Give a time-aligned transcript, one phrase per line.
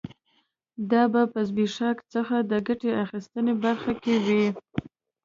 [0.91, 1.01] دا
[1.33, 4.27] په زبېښاک څخه د ګټې اخیستنې برخه کې و